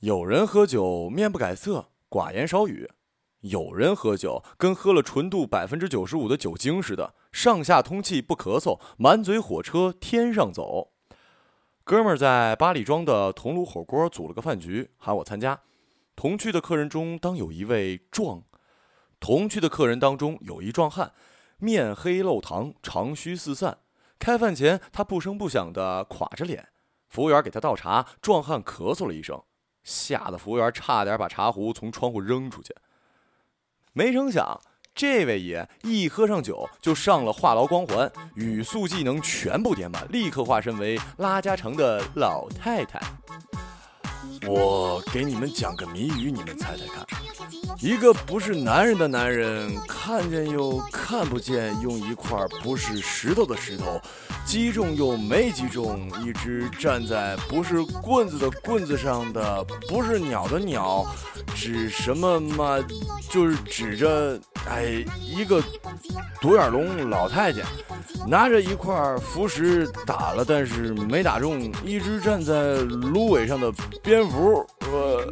[0.00, 2.88] 有人喝酒面不改色，寡言少语；
[3.40, 10.92] 有人喝酒跟喝了纯度百分之九十五的酒精似的，上下通气不咳嗽，满嘴火车天上走。
[11.84, 15.60] 哥们儿在八里庄的桐炉火锅组了个饭局，喊我参加。
[16.16, 18.42] 同去的客人中，当有一位壮。
[19.18, 21.12] 同去的客人当中有一壮汉，
[21.58, 23.76] 面黑露糖，长须四散。
[24.18, 26.68] 开饭前，他不声不响地垮着脸。
[27.10, 29.42] 服务员给他倒茶，壮汉咳嗽了一声。
[29.82, 32.74] 吓得服务员差点把茶壶从窗户扔出去。
[33.92, 34.60] 没成想，
[34.94, 43.00] 这位爷一喝上酒就上了话痨光环，语速技能全部点满，立刻化身为拉家常的老太太。
[44.46, 47.06] 我给你们讲个谜语，你们猜猜看。
[47.78, 54.00] 一个不是男人的男人，看见又看不见，用一块不是石头的石头，
[54.44, 61.06] 击中又没击中，一只站在不是棍子的棍子上的，不是鸟的鸟，
[61.54, 62.78] 指什么嘛？
[63.30, 64.38] 就是指着
[64.68, 65.62] 哎一个
[66.40, 67.64] 独眼龙老太监，
[68.26, 74.29] 拿着一块符石打了，但是没打中，一只站在芦苇上的蝙蝠。
[74.32, 75.30] 呃。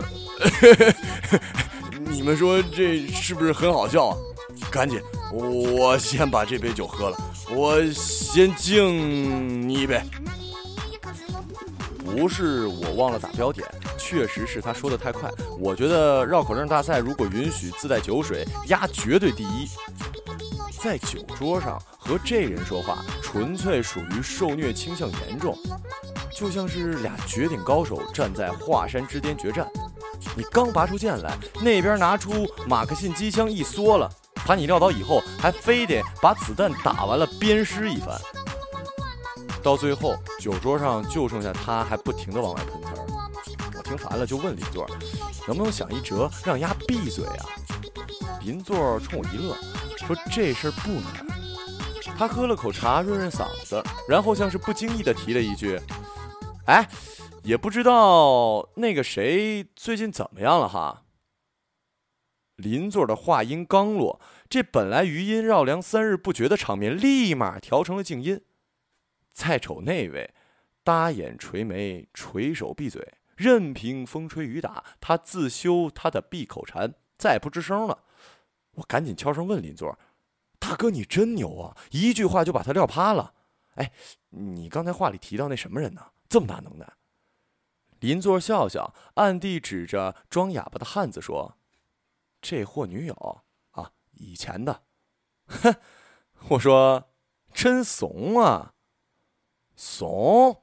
[2.10, 4.16] 你们说这是不是很好笑啊？
[4.70, 5.00] 赶紧，
[5.32, 7.16] 我先把这杯酒喝了。
[7.50, 10.00] 我先敬你一杯。
[12.04, 15.30] 不是我忘了打标点，确实是他说的太快。
[15.58, 19.68] 我觉得绕口令大赛如果允许自带酒水，压绝对第一。
[20.80, 25.56] 在酒桌上和这人说话，纯粹属于受虐倾向严重，
[26.38, 29.68] 就像是俩绝顶高手站在华山之巅决战。
[30.36, 34.08] 你刚拔出剑来，那边拿出马克沁机枪一缩了，
[34.46, 38.16] 把你撂倒以后，还非得把子弹打完了鞭尸一番。
[39.64, 43.04] 到最后，酒桌上就剩下他，还不停的往外喷词儿。
[43.76, 44.88] 我听烦了，就问邻座，
[45.48, 47.46] 能不能想一辙让丫闭嘴啊？
[48.42, 49.56] 邻座冲我一乐，
[50.06, 51.26] 说这事儿不难。
[52.16, 55.80] 他喝了口茶润润嗓子，然后像是不经意的提了一句
[56.68, 56.88] ：“哎。”
[57.44, 61.04] 也不知道那个谁最近怎么样了哈。
[62.56, 64.20] 邻座的话音刚落，
[64.50, 68.44] 这本来余音绕梁三日不绝的场面立马调成了静音。
[69.32, 70.34] 再瞅那位，
[70.84, 78.04] 搭眼垂眉，垂手闭嘴，任凭风吹雨打，他自修他的闭口禅，再不吱声了。
[78.72, 79.98] 我赶紧悄声问邻座
[80.58, 81.74] ：“大哥，你真牛啊！
[81.92, 83.32] 一句话就把他撂趴了。
[83.76, 83.90] 哎，
[84.30, 86.08] 你刚才话里提到那什么人呢？
[86.28, 86.92] 这么大能耐？”
[88.00, 91.56] 邻座笑笑，暗地指着装哑巴的汉子说
[92.40, 94.82] ：“这货女友啊，以前的。
[95.48, 95.74] ”哼，
[96.50, 97.10] 我说
[97.52, 98.74] ：“真怂啊！”
[99.74, 100.62] 怂。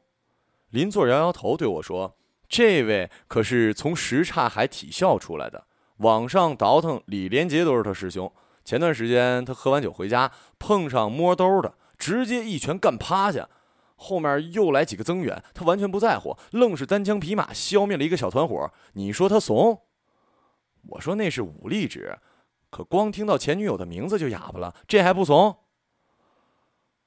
[0.70, 2.18] 邻座摇摇头对我说
[2.48, 5.68] ：“这位可是从什刹海体校出来的，
[5.98, 8.34] 网上倒腾李连杰都是他师兄。
[8.64, 13.50] 前段时间他喝完酒回家，碰上摸兜的，直接一拳干趴下。”
[13.96, 18.72] 后面又来几个增援，他完全不在乎，愣是单枪匹马消灭了一个小团伙。
[18.94, 19.82] 你说他怂？
[20.90, 22.20] 我说那是武力值，
[22.70, 25.58] 可光听到前女友的名字就哑巴了，这还不怂？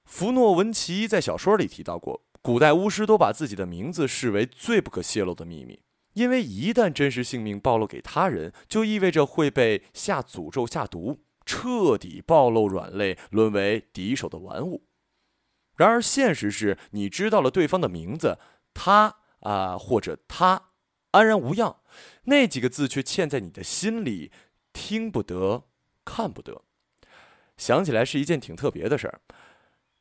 [0.05, 5.83] 弗诺文奇在小说里提到过，古代巫师都把自己的名字视为最不可泄露的秘密，
[6.15, 14.88] 因为一旦真实姓名暴露给他人，就意味着会被下诅咒、下毒，彻底暴露软肋，沦为敌手的玩物。
[15.79, 18.39] 然而，现实是你知道了对方的名字，
[18.75, 20.71] 他啊或者他
[21.13, 21.77] 安然无恙，
[22.25, 24.33] 那几个字却嵌在你的心里，
[24.73, 25.65] 听不得，
[26.05, 26.63] 看不得。
[27.57, 29.21] 想起来是一件挺特别的事儿。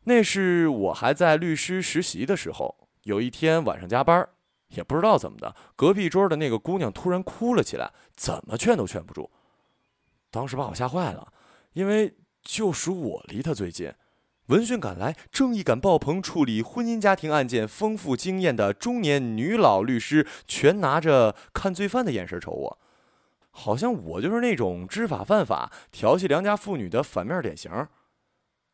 [0.06, 4.28] 那是我还在律师实习的时候，有一天晚上加班，
[4.70, 9.30] 也不知道怎么的，隔壁桌的那个姑娘突然哭了起来，怎么劝都劝不住。
[10.32, 11.32] 当时把我吓坏了，
[11.74, 13.94] 因为就属我离她最近。
[14.48, 22.80] 闻讯赶来，正义感爆棚，处理婚姻家庭案件丰富经验的中年女老律师，全拿着看罪犯的眼神瞅我，
[23.52, 27.70] 好像我就是那种知法犯法、调戏良家妇女的反面典型。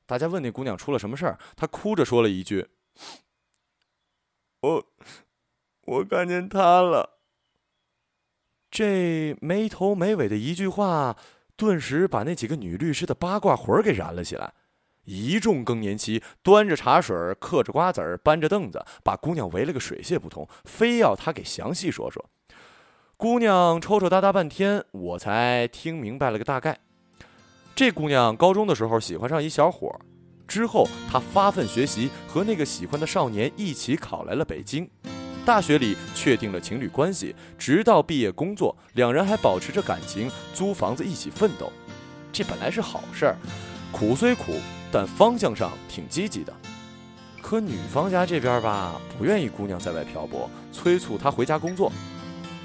[0.05, 2.67] 大家问那姑娘出了什么事儿，她哭着说了一句
[4.61, 4.85] ：“我，
[5.85, 7.17] 我看见他了。”
[8.69, 11.17] 这没头没尾的一句话，
[11.55, 14.53] 顿时把那几个女律师的八卦魂给燃了起来。
[15.05, 22.29] 一众更年期端着茶水，嗑着瓜子儿，搬着凳子，把姑娘围了个水泄不通，非要她给详细说说。
[23.17, 26.79] 姑娘抽抽搭搭半天，我才听明白了个大概。
[27.75, 29.89] 这姑娘高中的时候喜欢上一小伙，
[30.47, 34.89] 之后她发奋学习，和那个喜欢的少年一起考来了北京。
[35.45, 41.71] 大学里确定了情侣关系，直到毕业工作，两人还保持着感情，租房子一起奋斗。
[42.31, 43.35] 这本来是好事儿，
[43.91, 44.53] 苦虽苦，
[44.93, 46.53] 但方向上挺积极的。
[47.41, 51.91] 可女方家这边吧，不愿意姑娘在外漂泊，催促她回家工作。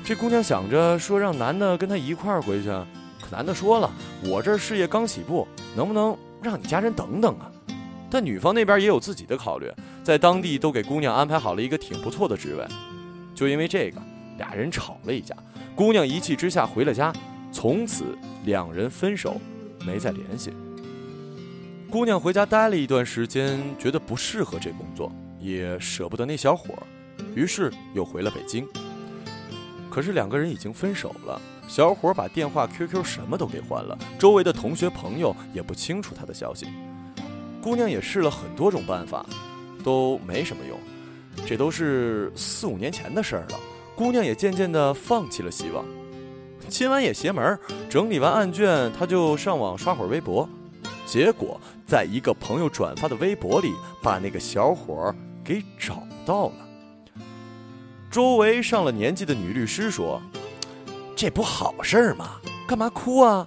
[0.05, 3.91] 这姑娘想着说让男的跟她一块儿回去，可男的说了，
[4.23, 7.51] 我这事业刚起步，能不能让你家人等等啊？
[8.11, 9.73] 但女方那边也有自己的考虑，
[10.05, 12.67] 在当地都给姑娘安排好了一个挺不错的职位。
[13.35, 14.01] 就因为这个，
[14.37, 15.35] 俩人吵了一架，
[15.75, 17.13] 姑娘一气之下回了家，
[17.51, 18.05] 从此
[18.45, 19.41] 两人分手。
[19.87, 20.53] 没再联系。
[21.91, 26.75] 姑娘回家待了一段时间，觉得不适合这工作，也舍不得那小伙，
[27.35, 28.69] 于是又回了北京。
[29.91, 36.67] 可是两个人已经分手了，小伙把电话、QQ 什么都给换了，周围的同学朋友也不清楚他的消息。
[37.63, 39.25] 姑娘也试了很多种办法，
[39.83, 40.79] 都没什么用。
[41.47, 43.59] 这都是四五年前的事儿了，
[43.97, 45.83] 姑娘也渐渐的放弃了希望。
[46.69, 47.59] 今晚也邪门，
[47.89, 50.47] 整理完案卷，她就上网刷会儿微博，
[51.09, 53.73] 结果在一个朋友转发的微博里，
[54.03, 56.69] 把那个小伙儿给找到了。
[58.11, 60.21] 周围上了年纪的女律师说
[61.17, 62.39] ：“这不好事儿吗？
[62.67, 63.47] 干嘛哭啊？”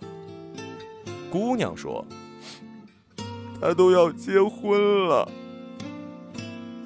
[1.32, 2.04] 姑娘说
[3.62, 5.30] ：“他都要结婚了。”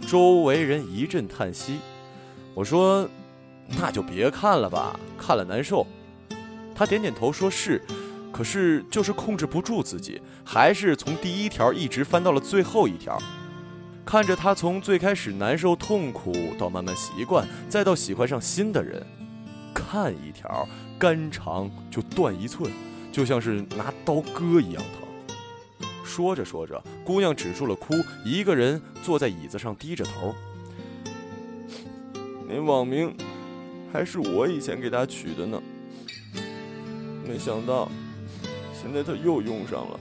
[0.05, 1.79] 周围人一阵叹息。
[2.53, 3.07] 我说
[3.79, 5.87] ：“那就别看了吧，看了难受。”
[6.75, 7.81] 他点点头，说是，
[8.35, 13.17] 可是就是控制不住自己，还是从第一条一直翻到了最后一条。
[14.03, 19.01] 看着他从最开始难受痛苦，到慢慢习惯，再到喜欢上新的人，
[19.73, 20.67] 看一条
[20.99, 22.69] 肝肠就断一寸，
[23.09, 25.87] 就像是拿刀割一样疼。
[26.03, 27.93] 说着说着，姑娘止住了哭，
[28.25, 30.35] 一个人坐在椅子上低着头。
[32.49, 33.15] 那网名
[33.93, 35.63] 还是我以前给他取的呢。
[37.25, 37.89] 没想到，
[38.85, 39.99] 现在他又用上了。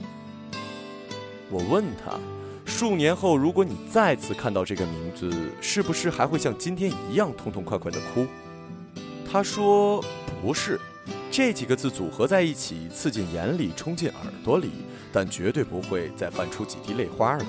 [1.49, 2.19] 我问他，
[2.65, 8.27] 数年后如果你再次看到这个名字，是不是还会像今天一样痛痛快快的哭？
[9.29, 10.05] 他说
[10.39, 10.79] 不是，
[11.31, 14.69] 这几个字组合在一起，刺进眼里，冲进耳朵里，
[15.11, 17.45] 但绝对不会再翻出几滴泪花了。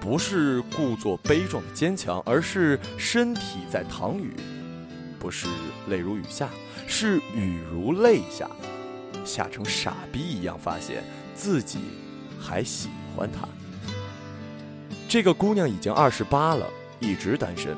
[0.00, 4.34] 不是故作悲壮的坚强，而是身体在淌雨。
[5.20, 5.46] 不是
[5.88, 6.50] 泪如雨下，
[6.88, 8.50] 是雨如泪下。
[9.28, 11.04] 吓成傻逼一样，发现
[11.34, 11.80] 自己
[12.40, 13.46] 还喜欢他。
[15.06, 16.66] 这个姑娘已经二十八了，
[16.98, 17.76] 一直单身。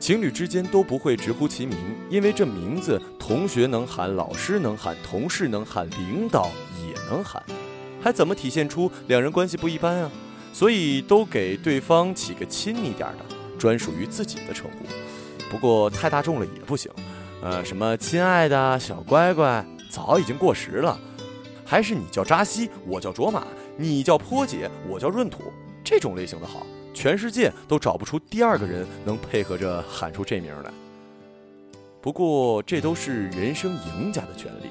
[0.00, 1.78] 情侣之间都不会直呼其名，
[2.10, 6.50] 因为这名字同学能喊，老师能喊，同事能喊，领导
[6.86, 7.42] 也能喊，
[8.02, 10.10] 还怎么体现出两人关系不一般啊？
[10.52, 13.24] 所以都给对方起个亲昵点的、
[13.58, 14.86] 专属于自己的称呼。
[15.50, 16.90] 不过太大众了也不行，
[17.42, 19.64] 呃，什么亲爱的小乖乖。
[19.96, 21.00] 早已经过时了，
[21.64, 23.46] 还是你叫扎西，我叫卓玛，
[23.78, 25.44] 你叫坡姐，我叫闰土，
[25.82, 30.70] 这种类型的好，全世界都找不出第二个人能配合着喊出这名来。
[32.02, 34.66] 不过这都是人生赢家的权利，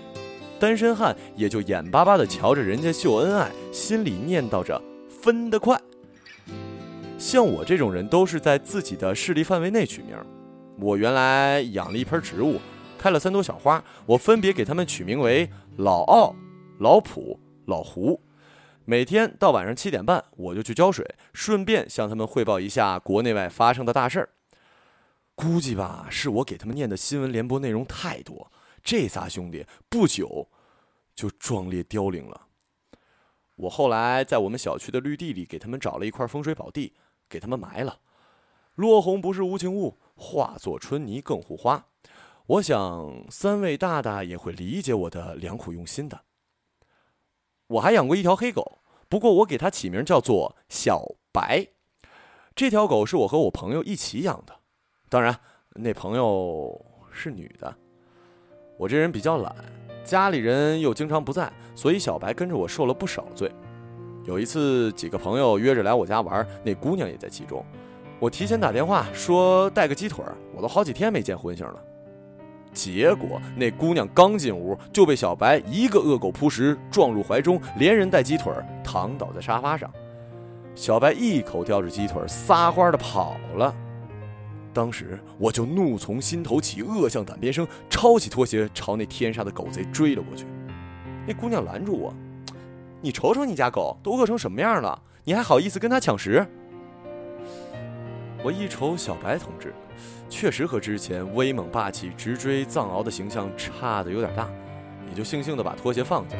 [0.60, 4.80] 单身汉也就眼巴巴地瞧着人家秀恩爱，心里念叨着
[5.10, 5.75] 分得快。
[7.18, 10.16] 像我这种人都是在自己的势力范围内取名，
[10.80, 12.60] 我原来养了一盆植物。
[13.06, 15.47] 开了三朵小花，我分别给它们取名为
[15.78, 16.35] 老奥、
[16.80, 18.19] 老普、老胡。
[18.83, 24.30] 每天到晚上七点半，我就去浇水，顺便向他们汇报一下国内外发生的大事儿。
[25.35, 28.52] 估计吧，是我给他们念的新闻联播内容太多，
[28.83, 30.47] 这仨兄弟不久
[31.14, 32.47] 就壮烈凋零了。
[33.56, 36.95] 我后来在我们小区的绿地里给他们找了一块风水宝地，
[37.30, 38.00] 给他们埋了。
[38.74, 41.85] 落红不是无情物，化作春泥更护花。
[42.47, 46.21] 我想三位大大也会理解我的良苦用心的。
[47.68, 51.66] 我还养过一条黑狗，不过我给它起名叫做小白。
[52.54, 54.54] 这条狗是我和我朋友一起养的，
[55.09, 55.35] 当然
[55.71, 56.80] 那朋友
[57.11, 57.75] 是女的。
[58.78, 59.56] 我这人比较懒，
[60.04, 63.52] 家里人又经常不在，所以小白跟着我受了不少罪。
[64.23, 67.66] 有一次几个朋友约着来我家玩，那姑娘也在其中。
[68.19, 70.23] 我提前打电话说带个鸡腿，
[70.54, 71.83] 我都好几天没见荤腥了。
[72.75, 78.53] 结果那姑娘刚进屋，就被小白一个恶狗扑食，撞入怀中，连人带鸡腿
[78.83, 79.89] 躺倒在沙发上。
[80.75, 83.73] 小白一口叼着鸡腿，撒欢的跑了。
[84.73, 90.45] 当时我就怒从心头起，恶向胆边生，抄起拖鞋朝那天杀的狗贼追了过去。
[91.25, 92.13] 那姑娘拦住我
[93.01, 96.45] ：“你瞅瞅你家狗都饿成什么样了，你还好意思跟它抢食？”
[98.45, 99.73] 我一瞅小白同志，
[100.30, 104.47] 确实和之前威猛霸气、直追藏獒的形象差的有点大，
[105.09, 106.37] 也就悻悻地把拖鞋放下。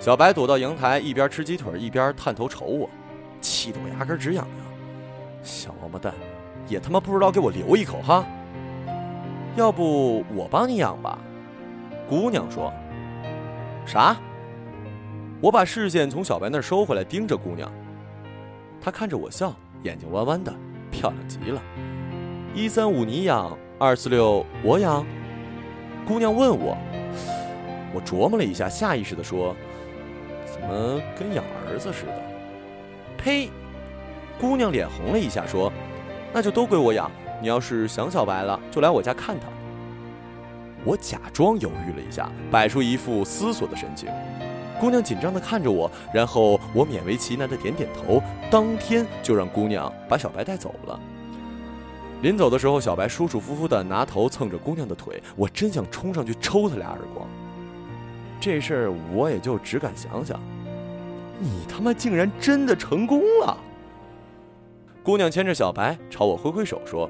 [0.00, 2.88] 小白躲到阳台，一边吃鸡腿一边探头瞅我，
[3.42, 4.66] 气得我牙根直痒痒。
[5.42, 6.14] 小王八蛋，
[6.68, 8.24] 也他妈不知道给我留一口哈！
[9.56, 11.18] 要不我帮你养吧？
[12.08, 12.72] 姑娘说。
[13.84, 14.16] 啥？
[15.42, 17.70] 我把视线从小白那儿收回来，盯着姑娘。
[18.80, 20.50] 她看着我笑，眼睛弯弯的。
[20.90, 21.60] 漂亮极了，
[22.54, 25.04] 一三五你养，二四六我养。
[26.06, 26.76] 姑娘问我，
[27.92, 29.54] 我琢磨了一下，下意识的说
[30.46, 32.22] ：“怎么跟养儿子似的？”
[33.18, 33.50] 呸！
[34.40, 35.72] 姑娘脸红了一下，说
[36.32, 37.10] ：“那就都归我养。
[37.40, 39.46] 你要是想小白了，就来我家看他。”
[40.84, 44.08] 我假装犹豫了一下，摆出一副思索的神情。
[44.80, 51.00] 姑娘紧张地看着我，然后我勉为其难地点点头，当天就让姑娘把小白带走了。
[52.22, 57.26] 临走的时候，小白舒舒服服地拿头蹭着姑娘的腿，我真想冲上去抽他俩耳光。
[58.40, 60.40] 这事儿我也就只敢想想。
[61.38, 63.56] 你他妈竟然真的成功了！
[65.02, 67.08] 姑娘牵着小白朝我挥挥手说：“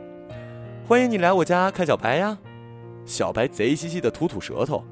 [0.86, 2.36] 欢迎你来我家看小白呀！”
[3.06, 4.84] 小白贼兮兮地吐吐舌头，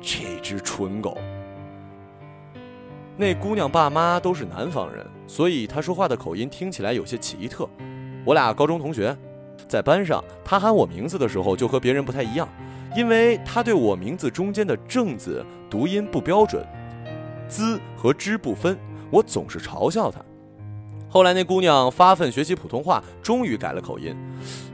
[0.00, 1.16] 这只蠢狗。
[3.20, 7.68] 那姑娘爸妈都是南方人，所以她说话的口音听起来有些奇特。
[8.24, 9.14] 我俩高中同学，
[9.66, 12.48] 在班上，她喊我名字的时候就和别人不太一样，
[12.96, 16.64] 因为她对我名字中间的“正”字读音不标准
[17.50, 18.78] ，“滋”和“之”不分，
[19.10, 20.20] 我总是嘲笑她。
[21.08, 24.14] 后来那姑娘发奋学习普通话，终于改了口音，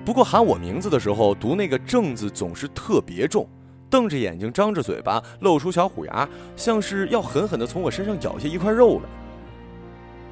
[0.05, 3.49] 不过喊我名字的时候读那个“正”字总是特别重。
[3.91, 9.09] 瞪着眼睛，张着嘴巴，露出小虎牙，像是要狠狠地从我身上咬下一块肉来。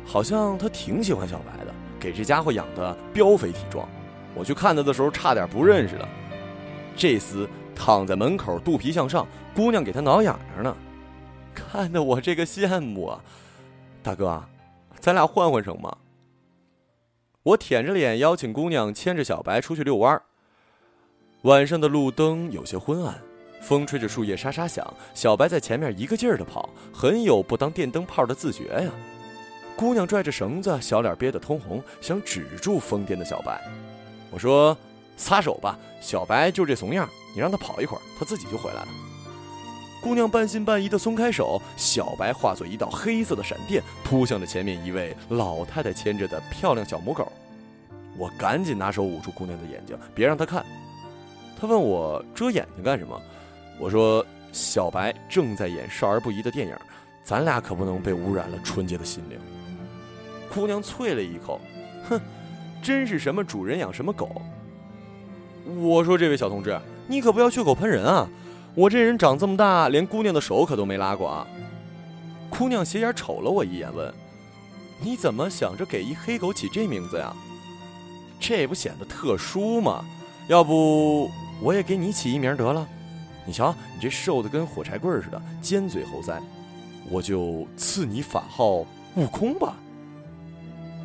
[0.05, 3.89] 好像他挺喜欢小白的，给这家伙养的膘肥体壮。
[4.35, 6.09] 我去看他的时候，差点不认识了。
[6.97, 10.77] 这厮躺在门口，肚皮向上，姑娘给他挠痒痒呢，
[11.55, 13.21] 看得我这个羡慕啊！
[14.03, 14.43] 大哥，
[14.99, 15.97] 咱俩换换成吗？
[17.45, 20.23] 我舔着脸邀请姑娘牵着小白出去遛弯儿。
[21.43, 23.21] 晚上的路灯有些昏暗。
[23.63, 28.91] 风吹着树叶沙沙响，小白在前面一个劲儿的跑，很有不当电灯泡的自觉呀。
[29.77, 33.61] 姑娘拽着绳子，小脸憋得通红，想止住疯癫的小白。
[34.31, 34.77] 我说
[35.17, 38.89] ：“撒手吧，小白就这怂样，你让他跑一会儿，他自己就回来了。”
[40.03, 47.31] 姑娘半信半疑的松开手，小白化作一道黑色的闪电，扑向了前面一位老太太牵着的漂亮小母狗。
[48.19, 50.67] 我赶紧拿手捂住姑娘的眼睛，别让她看。
[51.59, 53.19] 她问我遮眼睛干什么？
[53.79, 56.77] 我说：“小白正在演少儿不宜的电影，
[57.25, 59.39] 咱俩可不能被污染了纯洁的心灵。”
[60.53, 61.61] 姑娘啐了一口
[62.09, 62.21] ：“哼，
[62.83, 64.41] 真是什么主人养什么狗。”
[65.81, 68.29] 我说：“这位小同志，你可不要血口喷人啊！
[68.75, 71.47] 我这人长这么大，连姑娘的手可都没拉过啊！”
[72.51, 74.13] 姑娘斜眼瞅了我一眼，问
[75.01, 77.35] ：“你怎么想着给一黑狗起这名字呀？
[78.39, 80.05] 这不显得特殊吗？
[80.49, 81.31] 要不
[81.63, 82.87] 我也给你起一名得了？”
[83.45, 86.41] 你瞧，你这瘦的跟火柴棍似的，尖嘴猴腮，
[87.11, 89.75] 我就赐你法号悟空吧。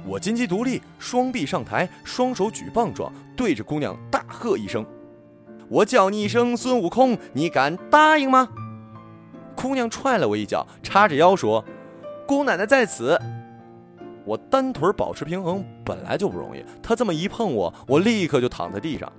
[0.06, 4.86] 我金鸡独立，双臂上抬，双手举棒状，对着姑娘大喝一声
[5.68, 8.48] ：“我叫你一声孙悟空，你敢答应吗？”
[9.56, 11.66] 姑娘踹了我一脚，叉着腰说
[12.28, 13.20] ：“姑奶奶在此。”
[14.24, 19.12] 我单腿保持平衡本来就不容易，她这么一碰我，我立刻就躺在地上。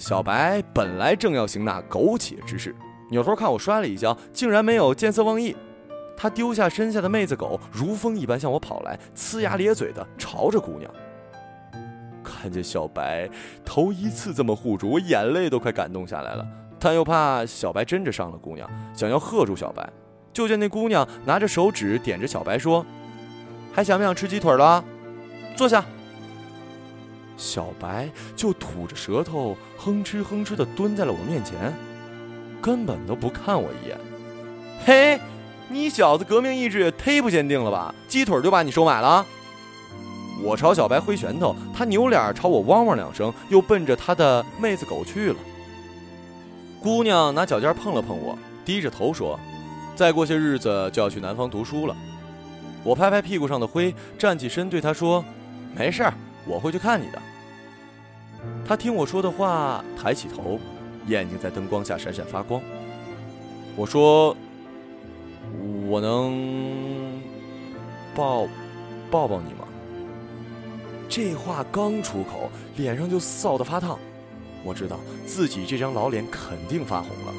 [0.00, 2.74] 小白本来正要行那苟且之事，
[3.10, 5.54] 扭头看我摔了一跤，竟然没有见色忘义。
[6.16, 10.90] 他丢下身下的妹子狗，如风一般向我跑来，呲牙咧嘴的朝着姑娘。
[12.24, 13.28] 看见小白
[13.62, 16.46] 头一次这么护住我，眼泪都快感动下来了。
[16.78, 19.86] 但又怕小白真着伤了姑娘，想要喝住小白。
[20.32, 22.86] 就见那姑娘拿着手指点着小白说
[23.70, 24.82] ：“还想不想吃鸡腿了？
[25.54, 25.84] 坐下。”
[27.40, 28.06] 小白
[28.36, 31.72] 就吐着舌头，哼哧哼哧的蹲在了我面前，
[32.60, 33.98] 根本都不看我一眼。
[34.84, 35.18] 嘿，
[35.70, 37.94] 你小子革命意志也忒不坚定了吧？
[38.06, 39.24] 鸡腿就把你收买了？
[40.42, 45.36] 我朝小白挥拳头，他扭脸朝我汪汪两声，又奔着他的妹子狗去了。
[46.82, 49.40] 姑娘拿脚尖碰了碰我，低着头说
[49.96, 51.96] ：“再过些日子就要去南方读书了。”
[52.84, 55.24] 我拍拍屁股上的灰，站起身对他说
[55.76, 56.14] ：“没事儿，
[56.50, 57.22] 我会去看你的。”
[58.66, 60.58] 他听我说的话，抬起头，
[61.06, 62.60] 眼睛在灯光下闪闪发光。
[63.76, 64.36] 我说
[65.86, 67.20] ：“我能
[68.14, 68.48] 抱
[69.10, 69.66] 抱抱你吗？”
[71.08, 73.98] 这话刚出口，脸上就臊得发烫。
[74.62, 77.32] 我知道自己这张老脸肯定发红了。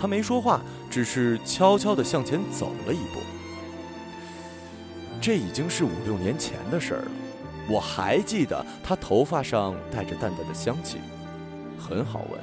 [0.00, 3.20] 他没说话，只是悄悄地向前走了一步。
[5.20, 7.10] 这已经是五六年前的事儿了，
[7.68, 10.98] 我还记得他头发上带着淡淡的香气，
[11.78, 12.40] 很好闻。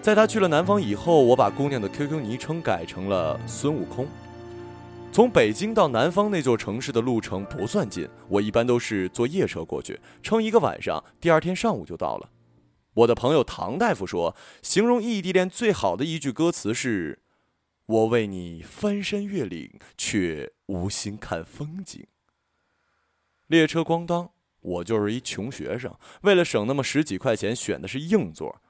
[0.00, 4.06] 在他去了南方以后，我把姑娘的 QQ 昵称改成了孙悟空。
[5.10, 12.30] 从北京到南方那座城市的路程不算近，我一般都是坐夜车过去，撑一个晚上，第二天上午就到了。
[12.94, 17.20] 我的朋友唐大夫说，形容异地恋最好的一句歌词是
[17.86, 22.06] ：“我为你翻山越岭，却无心看风景。”
[23.48, 28.60] 列车咣当，我就是一穷学生，为了省那么十几块钱，选的是硬座。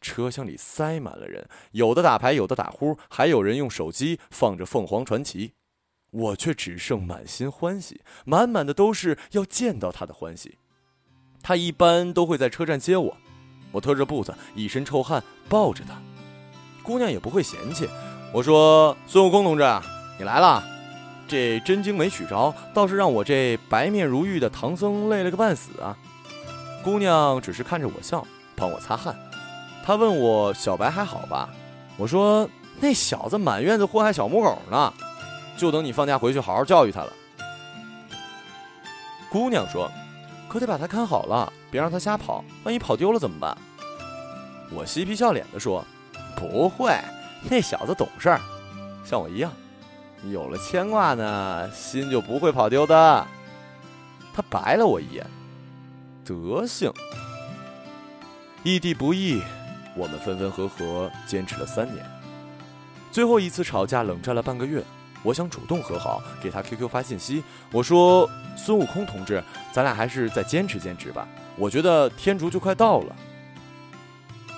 [0.00, 5.54] 车厢里塞满了人，有的打牌，有的打呼，还有人用手机放着凤凰传奇。
[6.10, 10.58] 我却只剩满心欢喜，满满的都是要见到他的欢喜。
[11.42, 13.16] 他一般都会在车站接我，
[13.72, 16.00] 我拖着步子，一身臭汗，抱着他。
[16.82, 17.88] 姑娘也不会嫌弃。
[18.32, 19.64] 我说：“孙悟空同志，
[20.18, 20.62] 你来了。”
[21.28, 25.96] 这真经没取着，倒是让我这白面如玉的唐僧累了个半死啊。
[26.84, 29.16] 姑娘只是看着我笑，帮我擦汗。
[29.84, 31.48] 她问我小白还好吧？
[31.96, 34.92] 我说：“那小子满院子祸害小母狗呢。”
[35.56, 37.12] 就等你放假回去好好教育他了。
[39.30, 39.90] 姑娘说
[40.48, 43.56] ：“可得把他看好了，别让他瞎跑，万一跑丢了怎么办？”
[44.70, 45.82] 我嬉皮笑脸的说
[46.36, 46.92] ：“不会，
[47.48, 48.40] 那小子懂事儿，
[49.04, 49.50] 像我一样，
[50.24, 53.26] 有了牵挂呢，心就不会跑丢的。”
[54.34, 55.26] 他白了我一眼，
[56.24, 56.92] 德行。
[58.62, 59.40] 异地不易，
[59.96, 62.04] 我们分分合合坚持了三年，
[63.10, 64.82] 最后一次吵架冷战了半个月。
[65.22, 67.42] 我想主动和好， 给他 QQ 发信息。
[67.72, 69.42] 我说：“孙悟空同志，
[69.72, 71.26] 咱俩还是再坚持坚持吧。
[71.56, 73.16] 我觉得天竺就快到了。”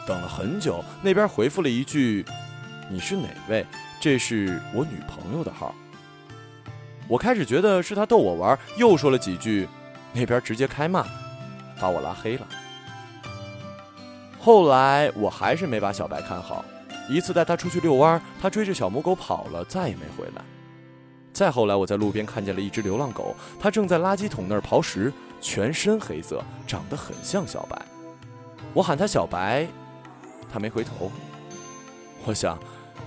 [0.06, 2.24] 等了很久，那边回复了一句
[2.90, 3.64] ：“你是哪位？
[4.00, 5.74] 这是我女朋友的号。”
[7.08, 9.66] 我开始觉得是他逗我玩，又说了几句，
[10.12, 11.06] 那边直接开骂，
[11.80, 12.46] 把我拉黑了。
[14.38, 16.64] 后来我还是没把小白看好。
[17.08, 20.42] 一次带他出去遛弯，他追着小母狗跑了，再也没回来。
[21.32, 27.80] 再后来，我在路边看见了一只流浪狗，它正在垃圾桶那儿刨食，全身黑色，长得很像小白。
[28.74, 29.66] 我喊它小白，
[30.52, 31.10] 它没回头。
[32.26, 32.58] 我想，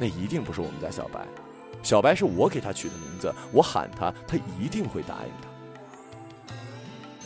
[0.02, 1.22] 那一定不是我们家小白。
[1.84, 6.56] 小白是我给他取的名字，我喊他，他一定会答应的。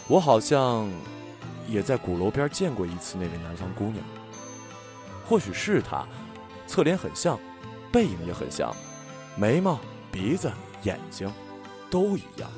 [0.09, 0.89] 我好像
[1.69, 4.03] 也在鼓楼边见过一次那位南方姑娘，
[5.25, 6.05] 或许是她。
[6.67, 7.39] 侧脸很像，
[7.93, 8.75] 背影也很像，
[9.37, 9.79] 眉毛、
[10.11, 10.51] 鼻子、
[10.83, 11.31] 眼睛
[11.89, 12.49] 都一样。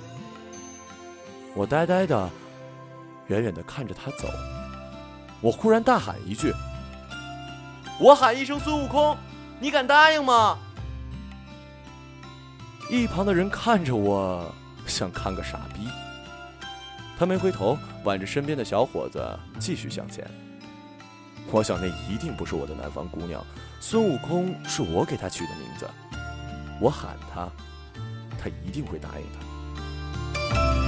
[1.54, 2.30] 我呆呆的，
[3.28, 4.28] 远远的看着他走。
[5.42, 6.54] 我忽然大喊一句
[8.00, 9.16] ：“我喊一声孙悟空，
[9.60, 10.58] 你敢答应吗？”
[12.90, 14.50] 一旁的人看着我，
[14.86, 15.88] 像看个傻逼。
[17.20, 19.20] 他没回头，挽着身边的小伙子
[19.60, 20.26] 继续向前。
[21.52, 23.44] 我想，那一定不是我的南方姑娘。
[23.80, 25.90] 孙悟空是我给他取的名字，
[26.80, 27.50] 我喊他，
[28.40, 30.87] 他一定会答应的。